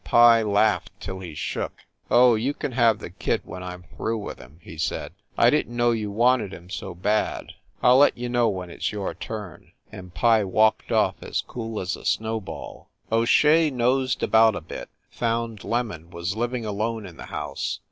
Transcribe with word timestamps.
Pye 0.03 0.41
laughed 0.41 0.89
till 0.99 1.19
he 1.19 1.35
shook. 1.35 1.83
"Oh, 2.09 2.33
you 2.33 2.55
can 2.55 2.71
have 2.71 2.97
the 2.97 3.11
kid 3.11 3.41
when 3.45 3.61
I 3.61 3.73
m 3.75 3.83
through 3.95 4.17
with 4.17 4.39
him," 4.39 4.57
he 4.63 4.75
said. 4.79 5.13
"I 5.37 5.51
didn 5.51 5.73
t 5.73 5.77
know 5.77 5.91
you 5.91 6.09
wanted 6.09 6.51
him 6.51 6.71
so 6.71 6.95
bad. 6.95 7.51
I 7.83 7.91
ll 7.91 7.99
let 7.99 8.17
you 8.17 8.27
know 8.27 8.49
when 8.49 8.71
it 8.71 8.77
s 8.79 8.91
your 8.91 9.13
turn." 9.13 9.73
And 9.91 10.11
Pye 10.11 10.43
walked 10.43 10.91
off 10.91 11.21
as 11.21 11.43
cool 11.43 11.79
as 11.79 11.95
a 11.95 12.03
snowball. 12.03 12.89
O 13.11 13.25
Shea 13.25 13.69
nosed 13.69 14.23
about 14.23 14.55
a 14.55 14.61
bit; 14.61 14.89
found 15.11 15.63
"Lemon" 15.63 16.09
was 16.09 16.35
living 16.35 16.65
alone 16.65 17.05
in 17.05 17.17
the 17.17 17.27
house. 17.27 17.79